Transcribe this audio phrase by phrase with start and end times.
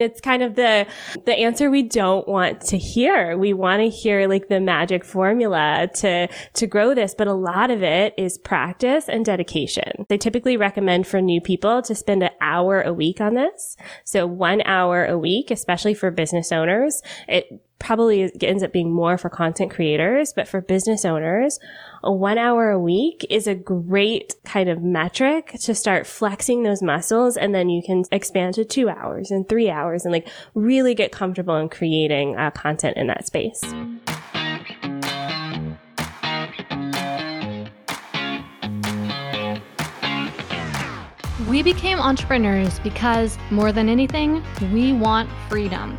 [0.00, 0.86] It's kind of the,
[1.26, 3.36] the answer we don't want to hear.
[3.36, 7.70] We want to hear like the magic formula to, to grow this, but a lot
[7.70, 10.06] of it is practice and dedication.
[10.08, 13.76] They typically recommend for new people to spend an hour a week on this.
[14.04, 17.02] So one hour a week, especially for business owners.
[17.28, 21.58] It probably ends up being more for content creators, but for business owners,
[22.04, 26.82] a one hour a week is a great kind of metric to start flexing those
[26.82, 27.36] muscles.
[27.36, 31.10] And then you can expand to two hours and three hours and like really get
[31.10, 33.60] comfortable in creating uh, content in that space.
[41.48, 45.98] We became entrepreneurs because, more than anything, we want freedom.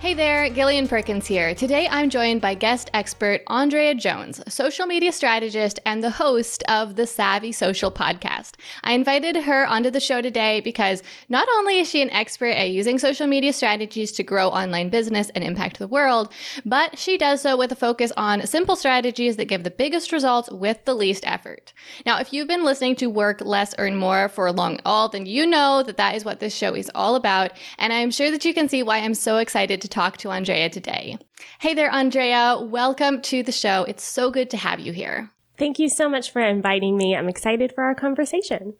[0.00, 1.56] Hey there, Gillian Perkins here.
[1.56, 6.94] Today I'm joined by guest expert Andrea Jones, social media strategist and the host of
[6.94, 8.52] the Savvy Social podcast.
[8.84, 12.70] I invited her onto the show today because not only is she an expert at
[12.70, 16.32] using social media strategies to grow online business and impact the world,
[16.64, 20.48] but she does so with a focus on simple strategies that give the biggest results
[20.52, 21.72] with the least effort.
[22.06, 25.26] Now, if you've been listening to Work Less, Earn More for a long all, then
[25.26, 27.50] you know that that is what this show is all about.
[27.78, 30.68] And I'm sure that you can see why I'm so excited to talk to Andrea
[30.68, 31.18] today.
[31.60, 32.58] Hey there, Andrea.
[32.60, 33.84] Welcome to the show.
[33.84, 35.30] It's so good to have you here.
[35.58, 37.16] Thank you so much for inviting me.
[37.16, 38.74] I'm excited for our conversation.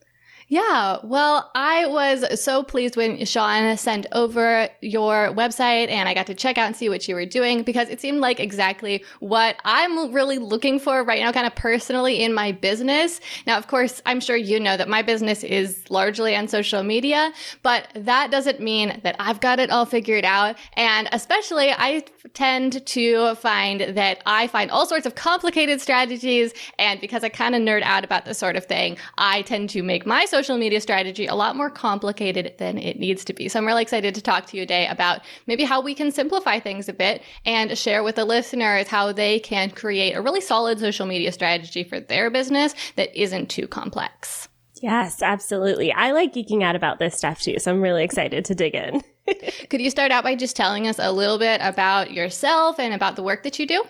[0.51, 6.25] Yeah, well, I was so pleased when Sean sent over your website and I got
[6.25, 9.57] to check out and see what you were doing because it seemed like exactly what
[9.63, 13.21] I'm really looking for right now, kind of personally in my business.
[13.45, 17.31] Now, of course, I'm sure you know that my business is largely on social media,
[17.61, 20.55] but that doesn't mean that I've got it all figured out.
[20.73, 26.53] And especially, I tend to find that I find all sorts of complicated strategies.
[26.79, 29.83] And because I kind of nerd out about this sort of thing, I tend to
[29.83, 33.49] make my social social media strategy a lot more complicated than it needs to be.
[33.49, 36.59] So I'm really excited to talk to you today about maybe how we can simplify
[36.59, 40.79] things a bit and share with the listeners how they can create a really solid
[40.79, 44.47] social media strategy for their business that isn't too complex.
[44.81, 45.91] Yes, absolutely.
[45.91, 49.03] I like geeking out about this stuff too, so I'm really excited to dig in.
[49.69, 53.17] Could you start out by just telling us a little bit about yourself and about
[53.17, 53.83] the work that you do?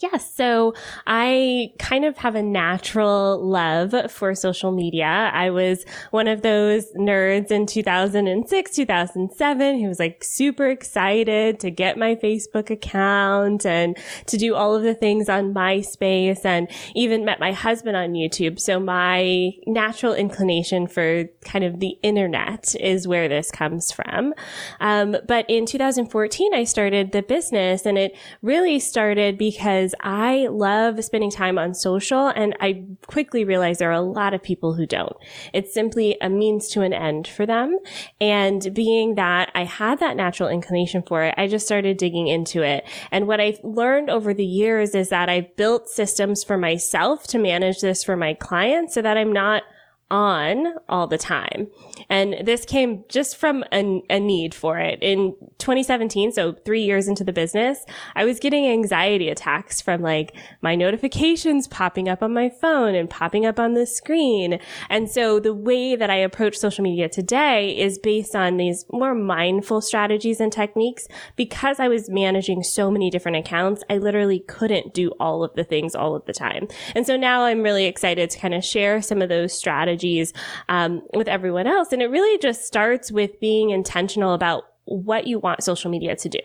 [0.00, 0.32] Yes.
[0.32, 0.74] So
[1.08, 5.30] I kind of have a natural love for social media.
[5.34, 11.72] I was one of those nerds in 2006, 2007 who was like super excited to
[11.72, 17.24] get my Facebook account and to do all of the things on MySpace and even
[17.24, 18.60] met my husband on YouTube.
[18.60, 24.32] So my natural inclination for kind of the internet is where this comes from.
[24.78, 30.48] Um, but in 2014, I started the business and it really started because because I
[30.48, 34.74] love spending time on social and I quickly realized there are a lot of people
[34.74, 35.16] who don't.
[35.54, 37.78] It's simply a means to an end for them.
[38.20, 42.62] And being that I had that natural inclination for it, I just started digging into
[42.62, 42.86] it.
[43.10, 47.38] And what I've learned over the years is that I've built systems for myself to
[47.38, 49.62] manage this for my clients so that I'm not
[50.10, 51.68] on all the time.
[52.08, 54.98] And this came just from a, a, need for it.
[55.02, 57.84] In 2017, so three years into the business,
[58.16, 63.10] I was getting anxiety attacks from like my notifications popping up on my phone and
[63.10, 64.58] popping up on the screen.
[64.88, 69.14] And so the way that I approach social media today is based on these more
[69.14, 71.06] mindful strategies and techniques.
[71.36, 75.64] Because I was managing so many different accounts, I literally couldn't do all of the
[75.64, 76.66] things all of the time.
[76.94, 80.32] And so now I'm really excited to kind of share some of those strategies strategies
[80.68, 81.92] um, with everyone else.
[81.92, 86.28] And it really just starts with being intentional about what you want social media to
[86.28, 86.40] do.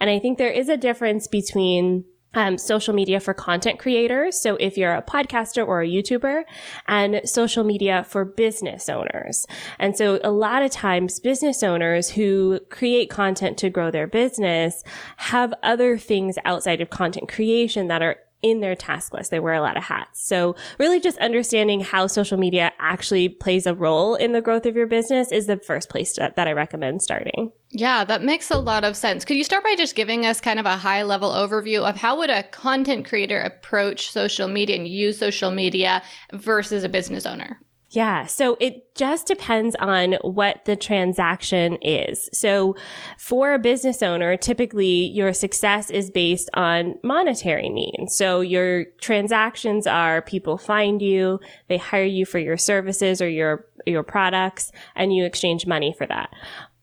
[0.00, 4.38] And I think there is a difference between um, social media for content creators.
[4.38, 6.42] So if you're a podcaster or a YouTuber
[6.86, 9.46] and social media for business owners.
[9.78, 14.84] And so a lot of times business owners who create content to grow their business
[15.16, 19.30] have other things outside of content creation that are in their task list.
[19.30, 20.26] They wear a lot of hats.
[20.26, 24.76] So really just understanding how social media actually plays a role in the growth of
[24.76, 27.52] your business is the first place to, that I recommend starting.
[27.70, 29.24] Yeah, that makes a lot of sense.
[29.24, 32.18] Could you start by just giving us kind of a high level overview of how
[32.18, 36.02] would a content creator approach social media and use social media
[36.32, 37.60] versus a business owner?
[37.96, 38.26] Yeah.
[38.26, 42.28] So it just depends on what the transaction is.
[42.30, 42.76] So
[43.16, 48.14] for a business owner, typically your success is based on monetary means.
[48.14, 53.64] So your transactions are people find you, they hire you for your services or your,
[53.86, 56.28] your products, and you exchange money for that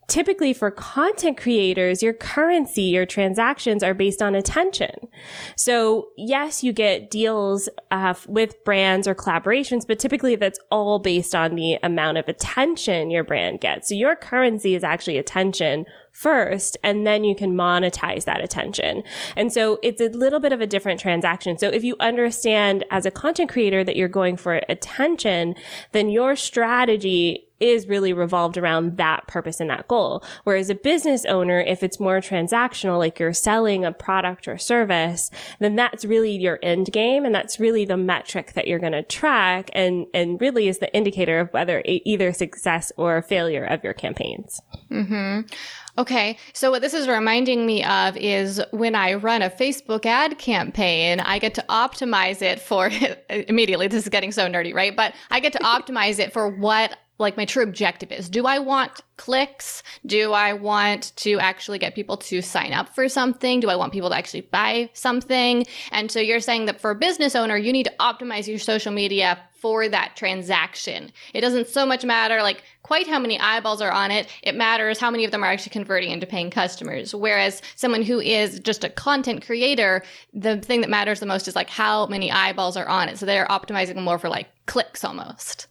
[0.07, 5.07] typically for content creators, your currency, your transactions are based on attention.
[5.55, 11.33] So yes, you get deals uh, with brands or collaborations, but typically that's all based
[11.33, 13.89] on the amount of attention your brand gets.
[13.89, 19.04] So your currency is actually attention first and then you can monetize that attention.
[19.36, 21.57] And so it's a little bit of a different transaction.
[21.57, 25.56] So if you understand as a content creator that you're going for attention,
[25.92, 30.24] then your strategy is really revolved around that purpose and that goal.
[30.44, 35.31] Whereas a business owner, if it's more transactional, like you're selling a product or service,
[35.60, 37.24] then that's really your end game.
[37.24, 40.94] And that's really the metric that you're going to track and, and really is the
[40.94, 44.60] indicator of whether either success or failure of your campaigns.
[44.92, 45.48] Mm-hmm.
[45.95, 46.38] Okay.
[46.54, 51.19] So what this is reminding me of is when I run a Facebook ad campaign,
[51.19, 52.90] I get to optimize it for
[53.30, 53.88] immediately.
[53.88, 54.95] This is getting so nerdy, right?
[54.95, 58.30] But I get to optimize it for what like my true objective is.
[58.30, 59.81] Do I want clicks?
[60.06, 63.60] Do I want to actually get people to sign up for something?
[63.60, 65.66] Do I want people to actually buy something?
[65.92, 68.92] And so you're saying that for a business owner, you need to optimize your social
[68.92, 71.10] media for that transaction.
[71.34, 74.28] It doesn't so much matter like quite how many eyeballs are on it.
[74.42, 77.16] It matters how many of them are actually converting into paying customers.
[77.16, 80.04] Whereas someone who is just a content creator,
[80.34, 83.18] the thing that matters the most is like how many eyeballs are on it.
[83.18, 85.68] So they're optimizing more for like clicks almost.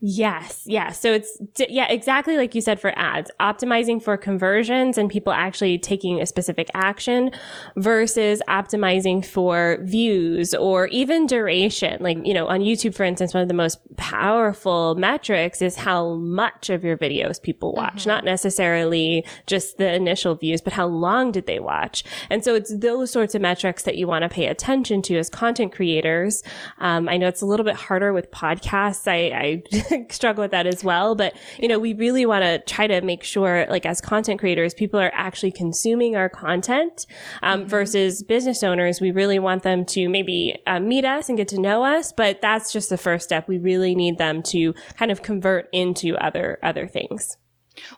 [0.00, 0.62] Yes.
[0.66, 0.92] Yeah.
[0.92, 5.78] So it's, yeah, exactly like you said for ads, optimizing for conversions and people actually
[5.78, 7.30] taking a specific action
[7.76, 12.02] versus optimizing for views or even duration.
[12.02, 16.14] Like, you know, on YouTube, for instance, one of the most powerful metrics is how
[16.14, 18.10] much of your videos people watch, mm-hmm.
[18.10, 22.04] not necessarily just the initial views, but how long did they watch?
[22.28, 25.30] And so it's those sorts of metrics that you want to pay attention to as
[25.30, 26.42] content creators.
[26.78, 29.08] Um, I know it's a little bit harder with podcasts.
[29.08, 29.62] I, I
[30.10, 31.14] struggle with that as well.
[31.14, 34.74] But, you know, we really want to try to make sure, like, as content creators,
[34.74, 37.06] people are actually consuming our content,
[37.42, 37.68] um, mm-hmm.
[37.68, 39.00] versus business owners.
[39.00, 42.40] We really want them to maybe uh, meet us and get to know us, but
[42.40, 43.48] that's just the first step.
[43.48, 47.36] We really need them to kind of convert into other, other things.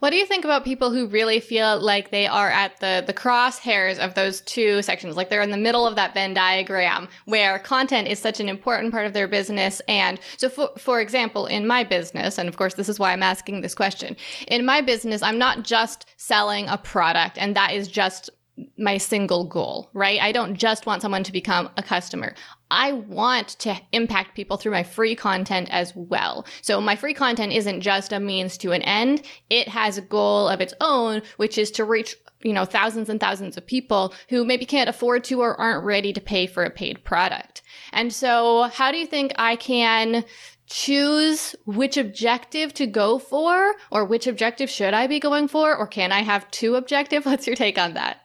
[0.01, 3.15] What do you think about people who really feel like they are at the, the
[3.15, 5.17] crosshairs of those two sections?
[5.17, 8.93] Like they're in the middle of that Venn diagram where content is such an important
[8.93, 9.81] part of their business.
[9.89, 13.23] And so, for, for example, in my business, and of course, this is why I'm
[13.23, 14.17] asking this question.
[14.47, 18.31] In my business, I'm not just selling a product and that is just
[18.77, 20.21] my single goal, right?
[20.21, 22.35] I don't just want someone to become a customer.
[22.71, 26.47] I want to impact people through my free content as well.
[26.63, 29.23] So my free content isn't just a means to an end.
[29.49, 33.21] It has a goal of its own, which is to reach, you know, thousands and
[33.21, 36.71] thousands of people who maybe can't afford to or aren't ready to pay for a
[36.71, 37.63] paid product.
[37.93, 40.25] And so how do you think I can
[40.67, 45.87] choose which objective to go for or which objective should I be going for or
[45.87, 47.25] can I have two objectives?
[47.27, 48.21] What's your take on that?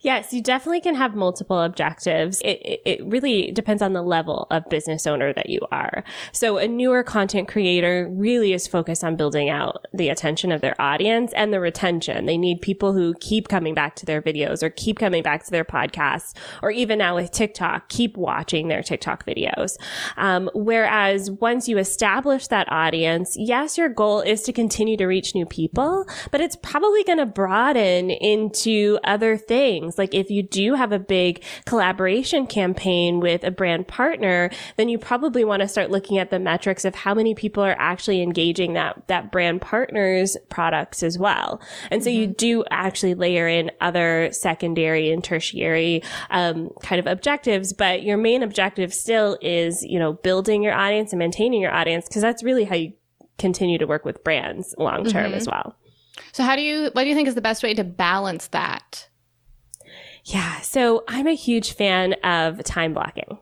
[0.00, 2.40] Yes, you definitely can have multiple objectives.
[2.42, 6.04] It, it, it, really depends on the level of business owner that you are.
[6.32, 10.80] So a newer content creator really is focused on building out the attention of their
[10.80, 12.26] audience and the retention.
[12.26, 15.50] They need people who keep coming back to their videos or keep coming back to
[15.50, 19.76] their podcasts or even now with TikTok, keep watching their TikTok videos.
[20.16, 25.34] Um, whereas once you establish that audience, yes, your goal is to continue to reach
[25.34, 29.98] new people, but it's probably going to broaden into other things things.
[29.98, 34.96] Like if you do have a big collaboration campaign with a brand partner, then you
[34.96, 38.72] probably want to start looking at the metrics of how many people are actually engaging
[38.72, 41.60] that, that brand partner's products as well.
[41.90, 42.20] And so mm-hmm.
[42.20, 48.16] you do actually layer in other secondary and tertiary, um, kind of objectives, but your
[48.16, 52.42] main objective still is, you know, building your audience and maintaining your audience because that's
[52.42, 52.94] really how you
[53.36, 55.34] continue to work with brands long term mm-hmm.
[55.34, 55.76] as well.
[56.32, 59.09] So how do you what do you think is the best way to balance that?
[60.32, 60.60] Yeah.
[60.60, 63.38] So I'm a huge fan of time blocking.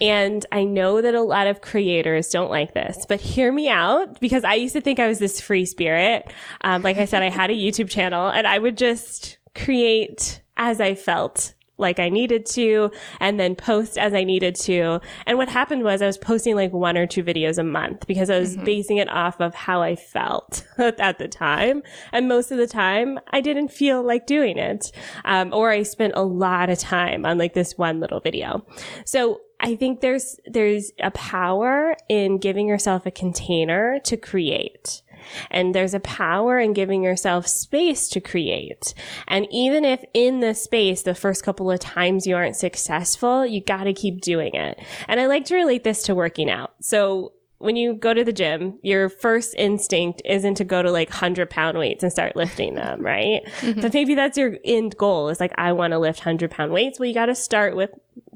[0.00, 4.20] And I know that a lot of creators don't like this, but hear me out
[4.20, 6.30] because I used to think I was this free spirit.
[6.62, 10.80] Um, like I said, I had a YouTube channel and I would just create as
[10.80, 12.90] I felt like I needed to
[13.20, 15.00] and then post as I needed to.
[15.26, 18.30] And what happened was I was posting like one or two videos a month because
[18.30, 18.64] I was mm-hmm.
[18.64, 21.82] basing it off of how I felt at the time.
[22.12, 24.92] And most of the time I didn't feel like doing it.
[25.24, 28.64] Um, or I spent a lot of time on like this one little video.
[29.04, 35.02] So I think there's, there's a power in giving yourself a container to create.
[35.50, 38.94] And there's a power in giving yourself space to create.
[39.28, 43.62] And even if in the space, the first couple of times you aren't successful, you
[43.62, 44.78] got to keep doing it.
[45.08, 46.74] And I like to relate this to working out.
[46.80, 51.08] So when you go to the gym, your first instinct isn't to go to like
[51.08, 53.42] 100 pound weights and start lifting them, right?
[53.64, 53.80] Mm-hmm.
[53.80, 56.98] But maybe that's your end goal is like, I want to lift 100 pound weights.
[56.98, 57.90] Well, you got to start with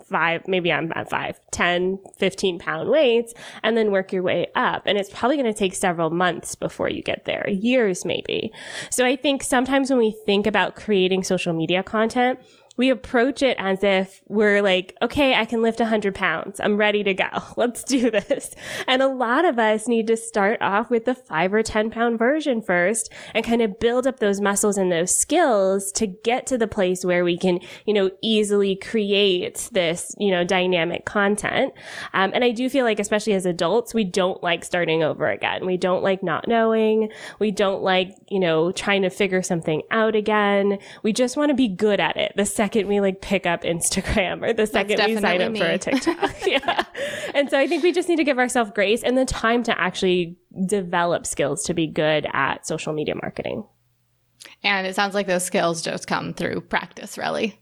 [0.09, 4.83] five, maybe I'm at five, 10, 15 pound weights and then work your way up.
[4.87, 8.53] And it's probably going to take several months before you get there, years maybe.
[8.91, 12.41] So I think sometimes when we think about creating social media content,
[12.79, 16.61] we approach it as if we're like, okay, I can lift 100 pounds.
[16.61, 17.29] I'm ready to go.
[17.57, 18.55] Let's do this.
[18.87, 22.19] And a lot of us need to start off with the five or 10 pound
[22.19, 26.57] version first and kind of build up those muscles and those skills to get to
[26.57, 31.75] the place where we can, you know, easily create this, you know, dynamic content.
[32.15, 35.67] Um, and I do feel like, especially as adults, we don't like starting over again.
[35.67, 37.11] We don't like not knowing.
[37.41, 40.79] We don't like, you know, trying to figure something out again.
[41.03, 42.35] We just want to be good at it.
[42.37, 45.59] The second second we like pick up Instagram or the second we sign up me.
[45.59, 46.35] for a TikTok.
[46.47, 46.85] yeah.
[47.35, 49.81] and so I think we just need to give ourselves grace and the time to
[49.81, 53.65] actually develop skills to be good at social media marketing.
[54.63, 57.59] And it sounds like those skills just come through practice, really.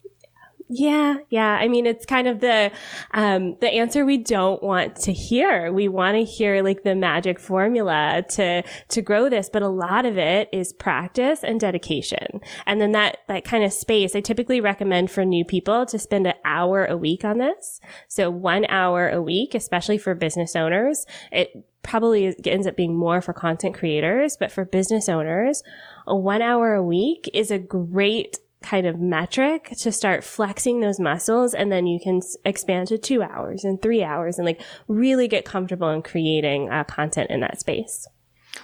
[0.69, 1.51] Yeah, yeah.
[1.61, 2.73] I mean, it's kind of the
[3.15, 5.73] um, the answer we don't want to hear.
[5.73, 10.05] We want to hear like the magic formula to to grow this, but a lot
[10.07, 12.41] of it is practice and dedication.
[12.67, 16.27] And then that that kind of space, I typically recommend for new people to spend
[16.27, 17.81] an hour a week on this.
[18.09, 21.07] So one hour a week, especially for business owners.
[21.31, 25.63] It probably ends up being more for content creators, but for business owners,
[26.07, 31.55] one hour a week is a great kind of metric to start flexing those muscles.
[31.55, 35.45] And then you can expand to two hours and three hours and like really get
[35.45, 38.07] comfortable in creating uh, content in that space.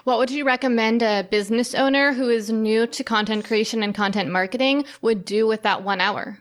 [0.05, 4.31] What would you recommend a business owner who is new to content creation and content
[4.31, 6.39] marketing would do with that one hour?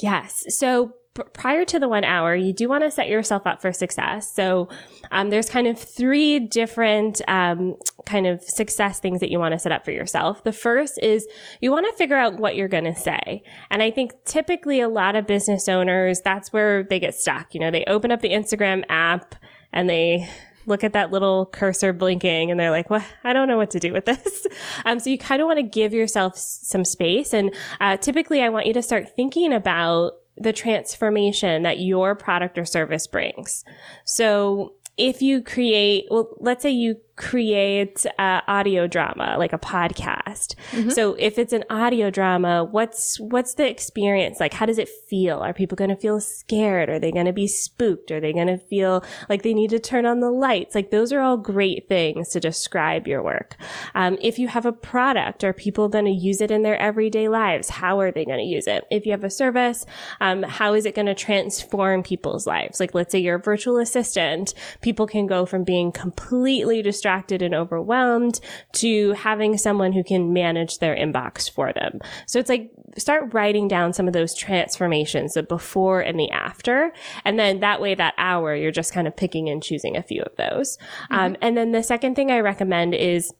[0.00, 0.44] Yes.
[0.48, 4.34] So prior to the one hour, you do want to set yourself up for success.
[4.34, 4.68] So
[5.12, 9.58] um, there's kind of three different um, kind of success things that you want to
[9.58, 10.42] set up for yourself.
[10.42, 11.26] The first is
[11.60, 13.42] you want to figure out what you're going to say.
[13.70, 17.54] And I think typically a lot of business owners, that's where they get stuck.
[17.54, 19.36] You know, they open up the Instagram app
[19.72, 20.28] and they
[20.66, 23.80] look at that little cursor blinking and they're like, well, I don't know what to
[23.80, 24.46] do with this.
[24.86, 27.32] Um, so you kind of want to give yourself some space.
[27.32, 32.58] And uh, typically I want you to start thinking about the transformation that your product
[32.58, 33.64] or service brings.
[34.04, 40.54] So if you create, well, let's say you create uh, audio drama like a podcast.
[40.72, 40.90] Mm-hmm.
[40.90, 44.40] so if it's an audio drama what's what's the experience?
[44.40, 45.38] Like how does it feel?
[45.38, 46.88] Are people going to feel scared?
[46.88, 48.10] Are they going to be spooked?
[48.10, 50.74] Are they going to feel like they need to turn on the lights?
[50.74, 53.56] Like those are all great things to describe your work.
[53.94, 57.28] Um, if you have a product are people going to use it in their everyday
[57.28, 57.68] lives?
[57.68, 58.84] How are they going to use it?
[58.90, 59.86] If you have a service
[60.20, 62.80] um, how is it going to transform people's lives?
[62.80, 67.42] Like let's say you're a virtual assistant people can go from being completely distracted distracted
[67.42, 68.40] and overwhelmed
[68.72, 72.00] to having someone who can manage their inbox for them.
[72.26, 76.92] So it's like start writing down some of those transformations, the before and the after.
[77.26, 80.22] And then that way, that hour, you're just kind of picking and choosing a few
[80.22, 80.78] of those.
[80.78, 81.14] Mm-hmm.
[81.14, 83.30] Um, and then the second thing I recommend is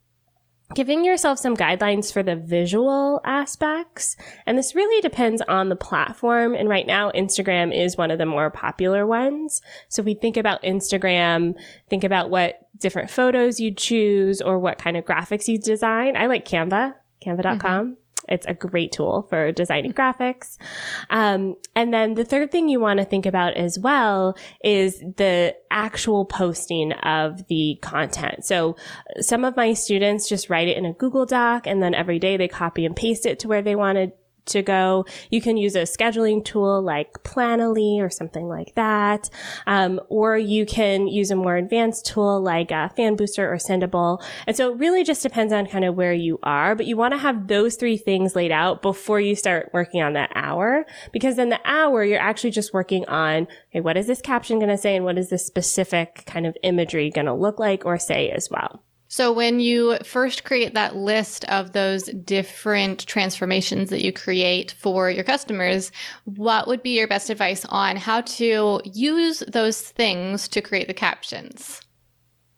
[0.74, 4.16] giving yourself some guidelines for the visual aspects.
[4.46, 6.54] And this really depends on the platform.
[6.54, 9.62] And right now, Instagram is one of the more popular ones.
[9.88, 11.54] So if we think about Instagram,
[11.88, 16.16] think about what different photos you choose or what kind of graphics you design.
[16.16, 17.58] I like Canva, canva.com.
[17.58, 18.03] Mm-hmm.
[18.28, 20.58] It's a great tool for designing graphics.
[21.10, 25.54] Um, and then the third thing you want to think about as well is the
[25.70, 28.44] actual posting of the content.
[28.44, 28.76] So
[29.20, 32.36] some of my students just write it in a Google Doc and then every day
[32.36, 34.12] they copy and paste it to where they want to
[34.46, 35.04] to go.
[35.30, 39.30] You can use a scheduling tool like Planoly or something like that.
[39.66, 44.22] Um, or you can use a more advanced tool like uh, Fanbooster or Sendible.
[44.46, 47.12] And so it really just depends on kind of where you are, but you want
[47.12, 50.84] to have those three things laid out before you start working on that hour.
[51.12, 54.70] Because in the hour, you're actually just working on, okay, what is this caption going
[54.70, 54.96] to say?
[54.96, 58.48] And what is this specific kind of imagery going to look like or say as
[58.50, 58.82] well?
[59.14, 65.08] So when you first create that list of those different transformations that you create for
[65.08, 65.92] your customers,
[66.24, 70.94] what would be your best advice on how to use those things to create the
[70.94, 71.80] captions?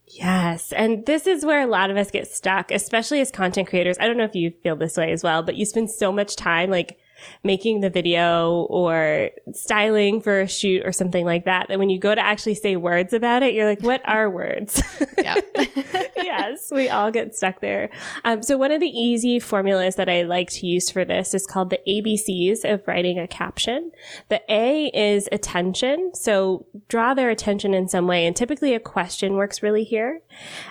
[0.06, 0.72] Yes.
[0.72, 3.98] And this is where a lot of us get stuck, especially as content creators.
[4.00, 6.36] I don't know if you feel this way as well, but you spend so much
[6.36, 6.98] time like
[7.42, 11.98] making the video or styling for a shoot or something like that, that when you
[11.98, 14.82] go to actually say words about it, you're like, what are words?
[15.18, 15.40] Yeah.
[16.16, 17.90] yes, we all get stuck there.
[18.24, 21.46] Um, so one of the easy formulas that I like to use for this is
[21.46, 23.90] called the ABCs of writing a caption.
[24.28, 26.12] The A is attention.
[26.14, 28.26] So draw their attention in some way.
[28.26, 30.20] And typically a question works really here,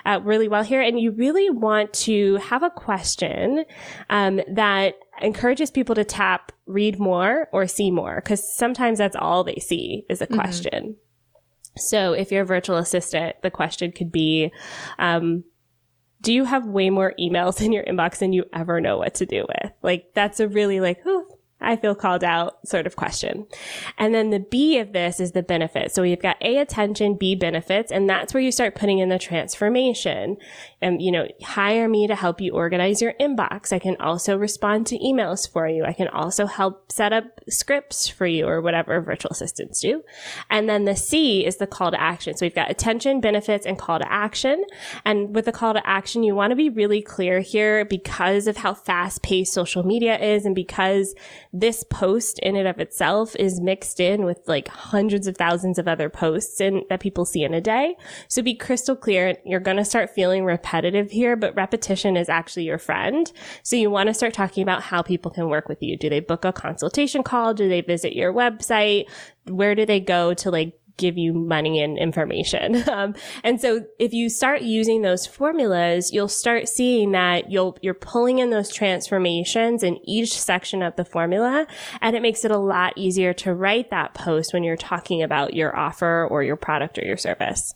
[0.06, 0.80] uh, really well here.
[0.80, 3.64] And you really want to have a question,
[4.08, 9.44] um, that encourages people to tap read more or see more because sometimes that's all
[9.44, 10.40] they see is a mm-hmm.
[10.40, 10.84] question.
[10.84, 11.00] Mm-hmm.
[11.78, 14.50] So if you're a virtual assistant, the question could be,
[14.98, 15.44] um,
[16.22, 19.26] do you have way more emails in your inbox than you ever know what to
[19.26, 19.72] do with?
[19.82, 23.46] Like that's a really like, oh, I feel called out sort of question.
[23.96, 25.90] And then the B of this is the benefit.
[25.90, 29.18] So we've got A attention, B benefits, and that's where you start putting in the
[29.18, 30.36] transformation.
[30.82, 33.72] And, you know, hire me to help you organize your inbox.
[33.72, 35.84] I can also respond to emails for you.
[35.84, 40.02] I can also help set up scripts for you or whatever virtual assistants do.
[40.50, 42.36] And then the C is the call to action.
[42.36, 44.62] So we've got attention, benefits, and call to action.
[45.06, 48.58] And with the call to action, you want to be really clear here because of
[48.58, 51.14] how fast paced social media is and because
[51.60, 55.88] this post in and of itself is mixed in with like hundreds of thousands of
[55.88, 57.96] other posts and that people see in a day.
[58.28, 59.36] So be crystal clear.
[59.44, 63.30] You're going to start feeling repetitive here, but repetition is actually your friend.
[63.62, 65.96] So you want to start talking about how people can work with you.
[65.96, 67.54] Do they book a consultation call?
[67.54, 69.06] Do they visit your website?
[69.44, 72.84] Where do they go to like give you money and information.
[72.96, 77.94] Um, and so if you start using those formulas, you'll start seeing that you'll, you're
[77.94, 81.66] pulling in those transformations in each section of the formula.
[82.00, 85.52] And it makes it a lot easier to write that post when you're talking about
[85.52, 87.74] your offer or your product or your service.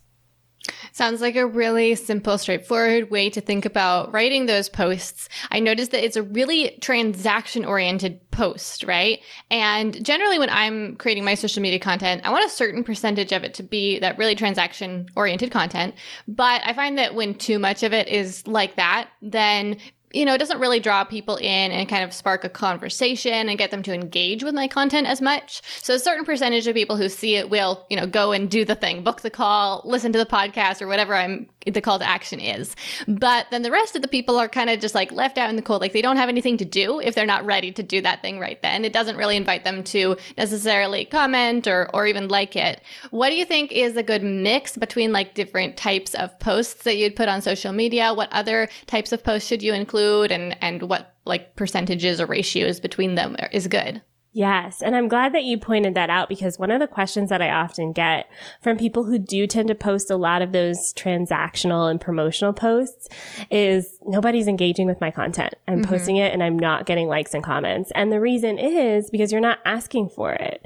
[0.93, 5.29] Sounds like a really simple, straightforward way to think about writing those posts.
[5.51, 9.21] I noticed that it's a really transaction oriented post, right?
[9.51, 13.45] And generally when I'm creating my social media content, I want a certain percentage of
[13.45, 15.95] it to be that really transaction oriented content.
[16.27, 19.77] But I find that when too much of it is like that, then
[20.13, 23.57] you know, it doesn't really draw people in and kind of spark a conversation and
[23.57, 25.63] get them to engage with my content as much.
[25.83, 28.65] So a certain percentage of people who see it will, you know, go and do
[28.65, 32.09] the thing, book the call, listen to the podcast or whatever I'm the call to
[32.09, 32.75] action is.
[33.07, 35.57] But then the rest of the people are kind of just like left out in
[35.57, 35.81] the cold.
[35.81, 38.41] Like they don't have anything to do if they're not ready to do that thing
[38.41, 38.85] right then.
[38.85, 42.81] It doesn't really invite them to necessarily comment or, or even like it.
[43.11, 46.97] What do you think is a good mix between like different types of posts that
[46.97, 48.13] you'd put on social media?
[48.13, 50.00] What other types of posts should you include
[50.31, 54.03] and, and what like percentages or ratios between them is good?
[54.33, 54.81] Yes.
[54.81, 57.51] And I'm glad that you pointed that out because one of the questions that I
[57.51, 58.31] often get
[58.63, 63.09] from people who do tend to post a lot of those transactional and promotional posts
[63.51, 65.55] is nobody's engaging with my content.
[65.67, 65.91] I'm mm-hmm.
[65.91, 67.91] posting it and I'm not getting likes and comments.
[67.97, 70.65] And the reason is because you're not asking for it.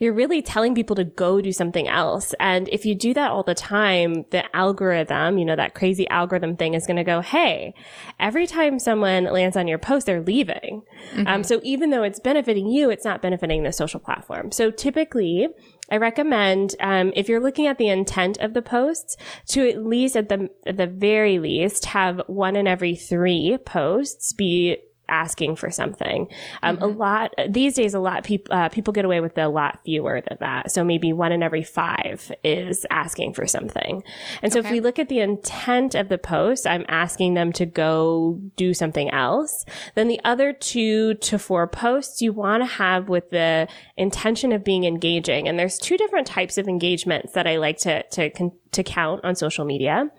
[0.00, 2.34] You're really telling people to go do something else.
[2.40, 6.56] And if you do that all the time, the algorithm, you know, that crazy algorithm
[6.56, 7.74] thing is going to go, Hey,
[8.18, 10.82] every time someone lands on your post, they're leaving.
[11.12, 11.28] Mm-hmm.
[11.28, 14.52] Um, so even though it's benefiting you, it's not benefiting the social platform.
[14.52, 15.48] So typically,
[15.90, 19.16] I recommend um, if you're looking at the intent of the posts
[19.48, 24.32] to at least at the at the very least have one in every three posts
[24.32, 26.28] be asking for something.
[26.62, 26.84] Um, mm-hmm.
[26.84, 30.20] A lot these days, a lot people uh, people get away with a lot fewer
[30.20, 30.70] than that.
[30.70, 34.02] So maybe one in every five is asking for something.
[34.42, 34.68] And so okay.
[34.68, 38.74] if we look at the intent of the post, I'm asking them to go do
[38.74, 39.64] something else.
[39.94, 44.64] Then the other two to four posts you want to have with the intention of
[44.64, 45.48] being engaging.
[45.48, 48.30] And there's two different types of engagements that I like to to
[48.72, 50.10] to count on social media.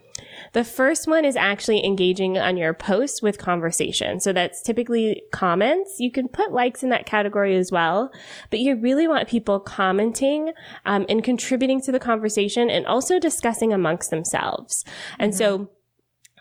[0.56, 4.22] The first one is actually engaging on your post with conversation.
[4.22, 5.98] So that's typically comments.
[6.00, 8.10] You can put likes in that category as well,
[8.50, 10.54] but you really want people commenting
[10.86, 14.86] um, and contributing to the conversation and also discussing amongst themselves.
[15.20, 15.38] And mm-hmm.
[15.38, 15.70] so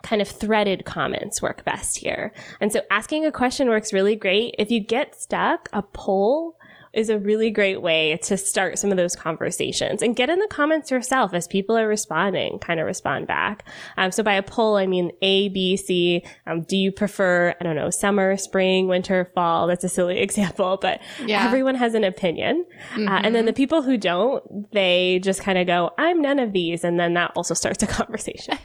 [0.05, 2.33] kind of threaded comments work best here.
[2.61, 4.55] And so asking a question works really great.
[4.61, 6.57] If you get stuck, a poll
[6.94, 10.48] is a really great way to start some of those conversations and get in the
[10.48, 13.64] comments yourself as people are responding, kind of respond back.
[13.96, 16.24] Um, so by a poll, I mean A, B, C.
[16.46, 19.66] Um, do you prefer, I don't know, summer, spring, winter, fall?
[19.66, 21.46] That's a silly example, but yeah.
[21.46, 22.64] everyone has an opinion.
[22.94, 23.09] Mm-hmm.
[23.09, 26.52] Uh, and then the people who don't, they just kind of go, I'm none of
[26.52, 26.85] these.
[26.85, 28.59] And then that also starts a conversation.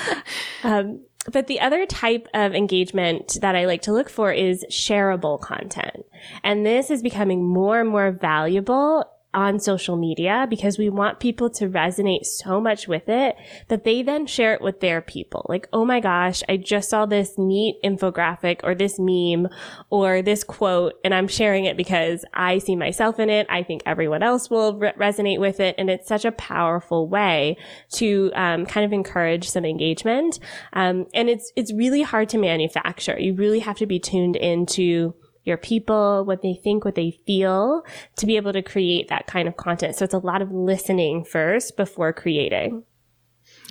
[0.64, 5.40] um, but the other type of engagement that I like to look for is shareable
[5.40, 6.04] content.
[6.42, 9.04] And this is becoming more and more valuable
[9.36, 13.36] on social media because we want people to resonate so much with it
[13.68, 15.44] that they then share it with their people.
[15.48, 19.48] Like, oh my gosh, I just saw this neat infographic or this meme
[19.90, 23.46] or this quote and I'm sharing it because I see myself in it.
[23.50, 25.74] I think everyone else will re- resonate with it.
[25.76, 27.58] And it's such a powerful way
[27.92, 30.38] to um, kind of encourage some engagement.
[30.72, 33.20] Um, and it's, it's really hard to manufacture.
[33.20, 35.14] You really have to be tuned into
[35.46, 37.82] your people, what they think, what they feel
[38.16, 39.96] to be able to create that kind of content.
[39.96, 42.82] So it's a lot of listening first before creating.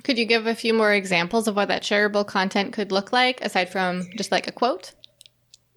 [0.02, 3.40] Could you give a few more examples of what that shareable content could look like
[3.42, 4.94] aside from just like a quote?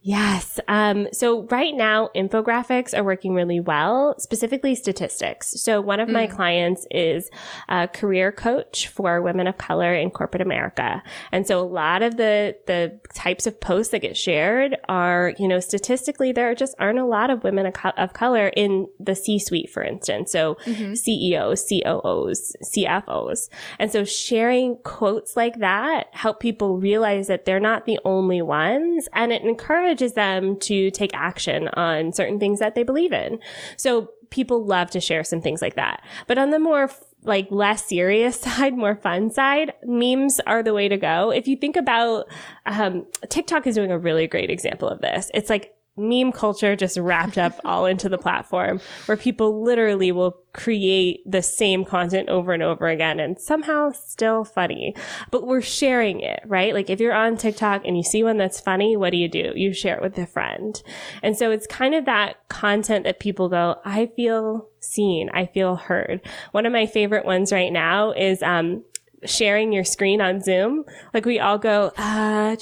[0.02, 0.62] Yes.
[0.70, 5.62] Um, so right now, infographics are working really well, specifically statistics.
[5.62, 6.14] So one of mm.
[6.14, 7.30] my clients is
[7.68, 11.04] a career coach for women of color in corporate America.
[11.34, 15.50] And so a lot of the, the types of posts that get shared are, you
[15.50, 19.16] know, statistically, there just aren't a lot of women of, co- of color in the
[19.16, 20.32] C-suite, for instance.
[20.32, 20.94] So mm-hmm.
[20.94, 23.50] CEOs, COOs, CFOs.
[23.80, 29.10] And so sharing quotes like that help people realize that they're not the only ones
[29.14, 33.40] and it encourages encourages them to take action on certain things that they believe in.
[33.76, 36.04] So people love to share some things like that.
[36.28, 36.92] But on the more
[37.24, 41.32] like less serious side, more fun side, memes are the way to go.
[41.32, 42.28] If you think about,
[42.66, 45.32] um, TikTok is doing a really great example of this.
[45.34, 50.38] It's like meme culture just wrapped up all into the platform where people literally will
[50.54, 54.96] create the same content over and over again and somehow still funny.
[55.32, 56.74] But we're sharing it, right?
[56.74, 59.52] Like if you're on TikTok and you see one that's funny, what do you do?
[59.56, 60.82] You share it with a friend.
[61.22, 65.30] And so it's kind of that content that people go, I feel seen.
[65.34, 66.22] I feel heard.
[66.52, 68.84] One of my favorite ones right now is, um,
[69.26, 70.86] sharing your screen on Zoom.
[71.14, 72.56] Like we all go, uh,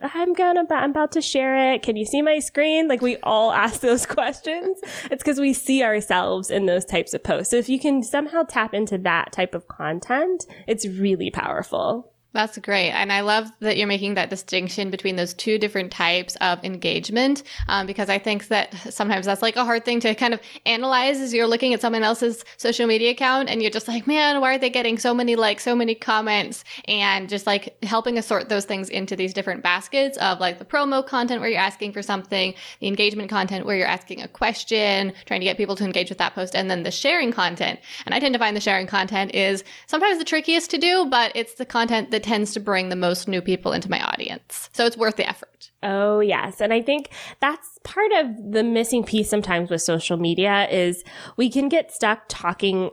[0.00, 1.82] I'm gonna, I'm about to share it.
[1.82, 2.88] Can you see my screen?
[2.88, 4.80] Like we all ask those questions.
[5.10, 7.50] It's because we see ourselves in those types of posts.
[7.50, 12.12] So if you can somehow tap into that type of content, it's really powerful.
[12.34, 12.90] That's great.
[12.90, 17.42] And I love that you're making that distinction between those two different types of engagement
[17.68, 21.20] um, because I think that sometimes that's like a hard thing to kind of analyze
[21.20, 24.54] as you're looking at someone else's social media account and you're just like, man, why
[24.54, 26.64] are they getting so many likes, so many comments?
[26.86, 30.66] And just like helping us sort those things into these different baskets of like the
[30.66, 35.14] promo content where you're asking for something, the engagement content where you're asking a question,
[35.24, 37.80] trying to get people to engage with that post, and then the sharing content.
[38.04, 41.32] And I tend to find the sharing content is sometimes the trickiest to do, but
[41.34, 44.70] it's the content that that tends to bring the most new people into my audience.
[44.72, 45.70] So it's worth the effort.
[45.84, 46.60] Oh, yes.
[46.60, 51.04] And I think that's part of the missing piece sometimes with social media is
[51.36, 52.90] we can get stuck talking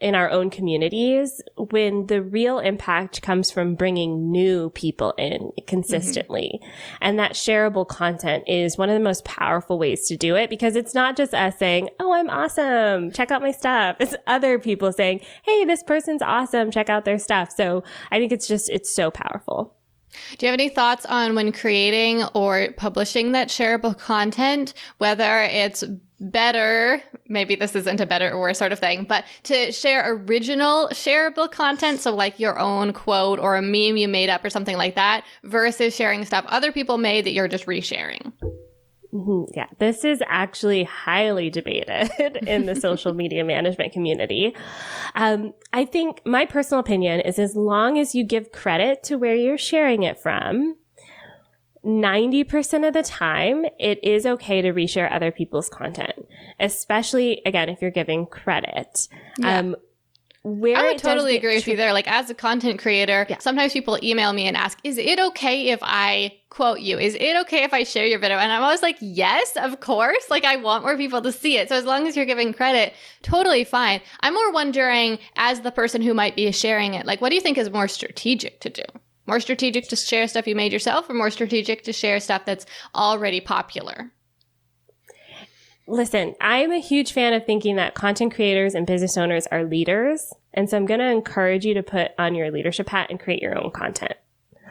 [0.00, 6.60] in our own communities when the real impact comes from bringing new people in consistently.
[6.62, 6.96] Mm-hmm.
[7.00, 10.76] And that shareable content is one of the most powerful ways to do it because
[10.76, 13.10] it's not just us saying, Oh, I'm awesome.
[13.12, 13.96] Check out my stuff.
[13.98, 16.70] It's other people saying, Hey, this person's awesome.
[16.70, 17.50] Check out their stuff.
[17.56, 19.75] So I think it's just, it's so powerful.
[20.38, 25.84] Do you have any thoughts on when creating or publishing that shareable content, whether it's
[26.18, 30.88] better, maybe this isn't a better or worse sort of thing, but to share original
[30.88, 34.78] shareable content, so like your own quote or a meme you made up or something
[34.78, 38.32] like that, versus sharing stuff other people made that you're just resharing?
[39.16, 39.52] Mm-hmm.
[39.56, 44.54] Yeah, this is actually highly debated in the social media management community.
[45.14, 49.34] Um, I think my personal opinion is as long as you give credit to where
[49.34, 50.76] you're sharing it from,
[51.84, 56.26] 90% of the time, it is okay to reshare other people's content,
[56.58, 59.06] especially again, if you're giving credit.
[59.38, 59.58] Yeah.
[59.58, 59.76] Um,
[60.46, 61.92] where I would totally agree with you there.
[61.92, 63.38] Like as a content creator, yeah.
[63.38, 67.00] sometimes people email me and ask, is it okay if I quote you?
[67.00, 68.38] Is it okay if I share your video?
[68.38, 70.30] And I'm always like, yes, of course.
[70.30, 71.68] Like I want more people to see it.
[71.68, 74.00] So as long as you're giving credit, totally fine.
[74.20, 77.40] I'm more wondering as the person who might be sharing it, like what do you
[77.40, 78.84] think is more strategic to do?
[79.26, 82.66] More strategic to share stuff you made yourself or more strategic to share stuff that's
[82.94, 84.12] already popular?
[85.88, 90.32] Listen, I'm a huge fan of thinking that content creators and business owners are leaders.
[90.52, 93.40] And so I'm going to encourage you to put on your leadership hat and create
[93.40, 94.14] your own content.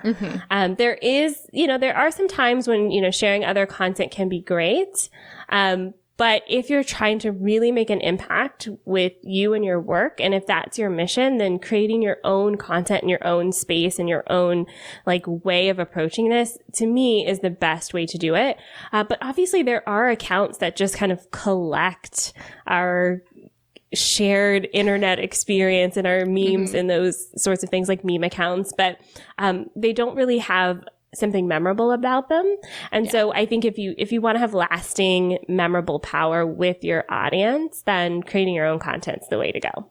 [0.03, 0.37] Mm-hmm.
[0.51, 4.11] Um, there is, you know, there are some times when, you know, sharing other content
[4.11, 5.09] can be great.
[5.49, 10.21] Um, But if you're trying to really make an impact with you and your work,
[10.21, 14.07] and if that's your mission, then creating your own content in your own space and
[14.07, 14.65] your own
[15.05, 18.57] like way of approaching this to me is the best way to do it.
[18.93, 22.31] Uh, but obviously there are accounts that just kind of collect
[22.65, 23.21] our
[23.93, 26.77] shared internet experience and our memes mm-hmm.
[26.77, 28.99] and those sorts of things like meme accounts, but
[29.37, 30.83] um, they don't really have
[31.15, 32.55] something memorable about them.
[32.91, 33.11] And yeah.
[33.11, 37.05] so I think if you, if you want to have lasting, memorable power with your
[37.09, 39.89] audience, then creating your own content's the way to go.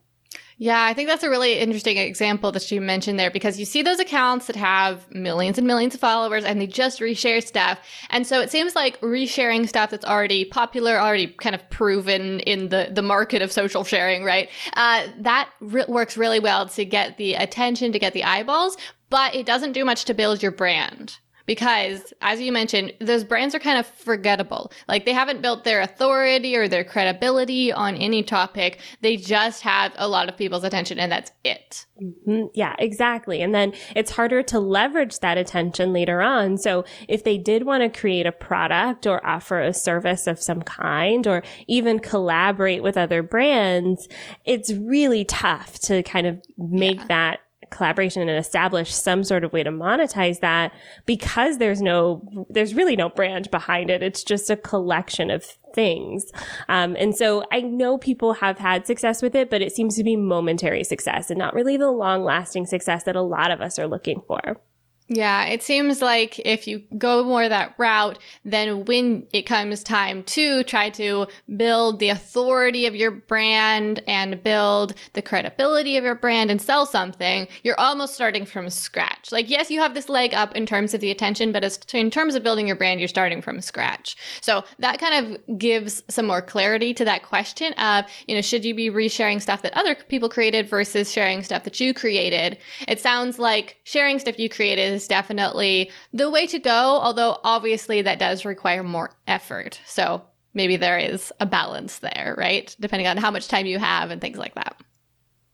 [0.57, 3.83] Yeah, I think that's a really interesting example that you mentioned there because you see
[3.83, 7.81] those accounts that have millions and millions of followers and they just reshare stuff.
[8.09, 12.69] And so it seems like resharing stuff that's already popular, already kind of proven in
[12.69, 14.49] the, the market of social sharing, right?
[14.75, 18.77] Uh, that re- works really well to get the attention, to get the eyeballs,
[19.14, 23.55] but it doesn't do much to build your brand because as you mentioned those brands
[23.55, 24.72] are kind of forgettable.
[24.88, 28.81] Like they haven't built their authority or their credibility on any topic.
[29.03, 31.87] They just have a lot of people's attention and that's it.
[32.03, 32.46] Mm-hmm.
[32.55, 33.40] yeah exactly.
[33.40, 36.59] And then it's harder to leverage that attention later on.
[36.59, 40.62] So if they did want to create a product or offer a service of some
[40.62, 44.09] kind or even collaborate with other brands
[44.44, 47.07] it's really tough to kind of make yeah.
[47.07, 47.40] that
[47.75, 50.73] collaboration and establish some sort of way to monetize that
[51.07, 54.03] because there's no, there's really no brand behind it.
[54.03, 56.31] It's just a collection of things.
[56.69, 60.05] Um, and so I know people have had success with it, but it seems to
[60.05, 63.79] be momentary success and not really the long lasting success that a lot of us
[63.79, 64.61] are looking for.
[65.09, 70.23] Yeah, it seems like if you go more that route, then when it comes time
[70.25, 71.27] to try to
[71.59, 76.87] build the authority of your brand and build the credibility of your brand and sell
[76.87, 79.31] something, you're almost starting from scratch.
[79.31, 82.11] Like, yes, you have this leg up in terms of the attention, but as in
[82.11, 84.17] terms of building your brand, you're starting from scratch.
[84.40, 88.64] So that kind of gives some more clarity to that question of, you know, should
[88.64, 92.57] you be resharing stuff that other people created versus sharing stuff that you created?
[92.88, 96.70] It sounds like sharing stuff you created is definitely the way to go,
[97.02, 99.80] although obviously that does require more effort.
[99.85, 100.22] So
[100.54, 102.74] maybe there is a balance there, right?
[102.80, 104.80] Depending on how much time you have and things like that.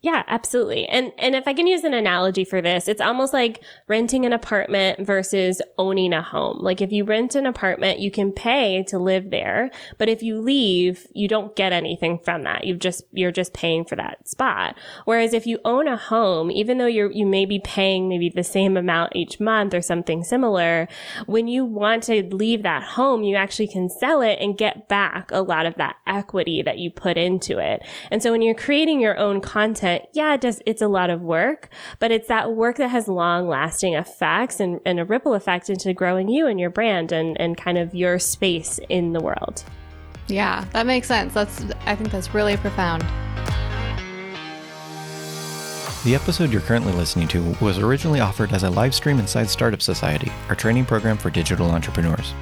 [0.03, 0.87] Yeah, absolutely.
[0.87, 4.33] And and if I can use an analogy for this, it's almost like renting an
[4.33, 6.57] apartment versus owning a home.
[6.59, 10.41] Like if you rent an apartment, you can pay to live there, but if you
[10.41, 12.63] leave, you don't get anything from that.
[12.63, 14.75] You've just you're just paying for that spot.
[15.05, 18.43] Whereas if you own a home, even though you're you may be paying maybe the
[18.43, 20.87] same amount each month or something similar,
[21.27, 25.29] when you want to leave that home, you actually can sell it and get back
[25.31, 27.83] a lot of that equity that you put into it.
[28.09, 31.21] And so when you're creating your own content yeah, it does, it's a lot of
[31.21, 35.69] work, but it's that work that has long lasting effects and, and a ripple effect
[35.69, 39.63] into growing you and your brand and, and kind of your space in the world.
[40.27, 41.33] Yeah, that makes sense.
[41.33, 43.03] That's, I think that's really profound.
[46.03, 49.81] The episode you're currently listening to was originally offered as a live stream inside Startup
[49.81, 52.33] Society, our training program for digital entrepreneurs.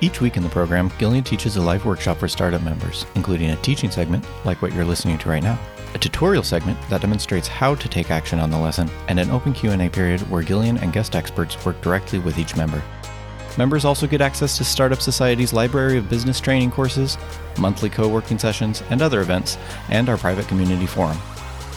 [0.00, 3.56] Each week in the program, Gillian teaches a live workshop for startup members, including a
[3.56, 5.58] teaching segment like what you're listening to right now
[5.94, 9.52] a tutorial segment that demonstrates how to take action on the lesson, and an open
[9.52, 12.82] Q&A period where Gillian and guest experts work directly with each member.
[13.56, 17.18] Members also get access to Startup Society's library of business training courses,
[17.58, 19.58] monthly co-working sessions, and other events,
[19.88, 21.18] and our private community forum.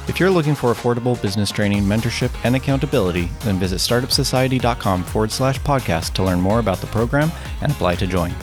[0.08, 5.60] If you're looking for affordable business training, mentorship, and accountability, then visit startupsociety.com forward slash
[5.60, 8.34] podcast to learn more about the program and apply to join.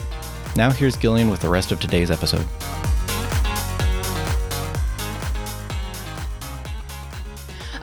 [0.55, 2.47] Now here's Gillian with the rest of today's episode.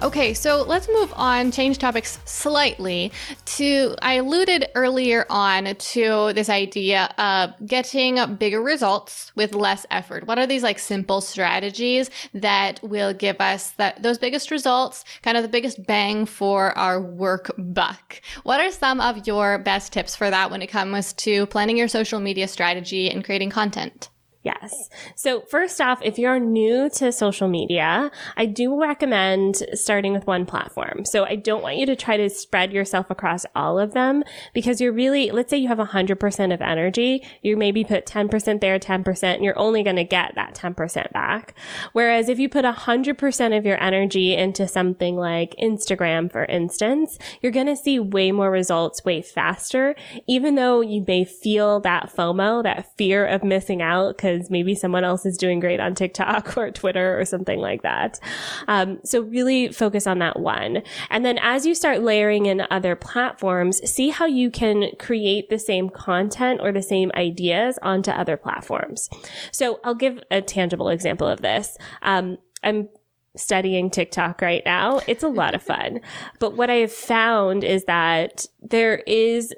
[0.03, 3.11] Okay, so let's move on, change topics slightly
[3.47, 10.27] to, I alluded earlier on to this idea of getting bigger results with less effort.
[10.27, 15.39] What are these like simple strategies that will give us that, those biggest results, kind
[15.39, 18.21] of the biggest bang for our work buck?
[18.43, 21.89] What are some of your best tips for that when it comes to planning your
[21.89, 24.11] social media strategy and creating content?
[24.47, 24.89] Yes.
[25.17, 30.47] So first off, if you're new to social media, I do recommend starting with one
[30.47, 31.05] platform.
[31.05, 34.23] So I don't want you to try to spread yourself across all of them
[34.55, 38.79] because you're really, let's say you have 100% of energy, you maybe put 10% there,
[38.79, 41.59] 10%, and you're only going to get that 10% back.
[41.93, 47.51] Whereas if you put 100% of your energy into something like Instagram, for instance, you're
[47.51, 49.97] going to see way more results way faster,
[50.29, 54.75] even though you may feel that FOMO, that fear of missing out because because maybe
[54.75, 58.21] someone else is doing great on TikTok or Twitter or something like that.
[58.69, 60.83] Um, so really focus on that one.
[61.11, 65.59] And then as you start layering in other platforms, see how you can create the
[65.59, 69.09] same content or the same ideas onto other platforms.
[69.53, 71.77] So I'll give a tangible example of this.
[72.03, 72.89] Um, I'm
[73.37, 75.01] studying TikTok right now.
[75.07, 76.01] It's a lot of fun.
[76.39, 79.55] But what I have found is that there is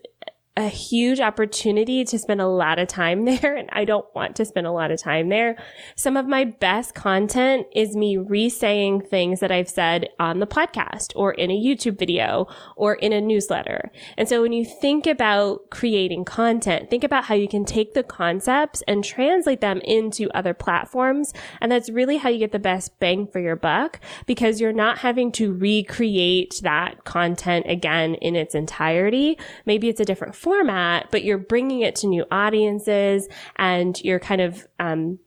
[0.59, 3.55] a huge opportunity to spend a lot of time there.
[3.55, 5.57] And I don't want to spend a lot of time there.
[5.95, 11.13] Some of my best content is me re-saying things that I've said on the podcast
[11.15, 13.93] or in a YouTube video or in a newsletter.
[14.17, 18.03] And so when you think about creating content, think about how you can take the
[18.03, 21.33] concepts and translate them into other platforms.
[21.61, 24.99] And that's really how you get the best bang for your buck because you're not
[24.99, 29.39] having to recreate that content again in its entirety.
[29.65, 34.41] Maybe it's a different format, but you're bringing it to new audiences and you're kind
[34.41, 35.19] of, um,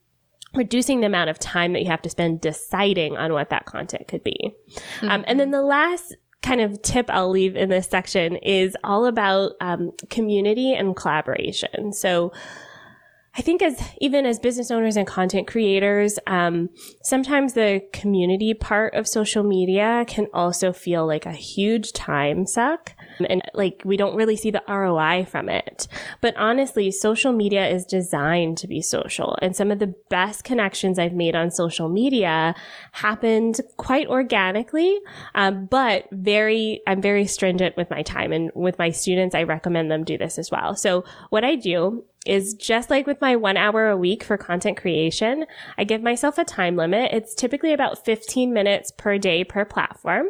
[0.56, 4.08] reducing the amount of time that you have to spend deciding on what that content
[4.08, 4.52] could be.
[4.72, 5.10] Mm-hmm.
[5.10, 9.06] Um, and then the last kind of tip I'll leave in this section is all
[9.06, 11.94] about um, community and collaboration.
[11.94, 12.34] So
[13.34, 16.70] I think as even as business owners and content creators, um,
[17.04, 22.94] sometimes the community part of social media can also feel like a huge time suck.
[23.30, 25.88] And like we don't really see the ROI from it.
[26.22, 29.38] But honestly, social media is designed to be social.
[29.42, 32.56] And some of the best connections I've made on social media
[32.92, 35.00] happened quite organically.
[35.36, 39.92] Um, but very, I'm very stringent with my time and with my students, I recommend
[39.92, 40.76] them do this as well.
[40.76, 44.78] So what I do is just like with my one hour a week for content
[44.78, 45.46] creation,
[45.78, 47.12] I give myself a time limit.
[47.12, 50.28] It's typically about 15 minutes per day per platform.